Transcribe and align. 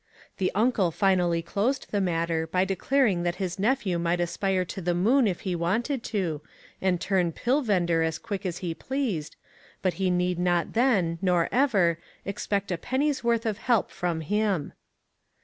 The 0.39 0.51
uncle 0.55 0.89
finally 0.89 1.43
closed 1.43 1.91
the 1.91 2.01
mutter 2.01 2.47
by 2.47 2.65
declaring 2.65 3.21
that 3.21 3.35
his 3.35 3.59
nephew 3.59 3.99
might 3.99 4.19
aspire 4.19 4.65
to 4.65 4.81
the 4.81 4.95
moon 4.95 5.27
if 5.27 5.41
he 5.41 5.55
wanted 5.55 6.01
to, 6.05 6.41
and 6.81 6.99
turn 6.99 7.31
pill 7.31 7.61
vender 7.61 8.01
as 8.01 8.17
quick 8.17 8.43
as 8.43 8.57
he 8.65 8.73
pleased, 8.73 9.35
but 9.83 9.93
he 10.01 10.09
need 10.09 10.39
not 10.39 10.73
then, 10.73 11.19
nor 11.21 11.47
ever, 11.51 11.99
expect 12.25 12.71
a 12.71 12.79
penny's 12.79 13.23
worth 13.23 13.45
of 13.45 13.59
help 13.59 13.91
from 13.91 14.21
him. 14.21 14.73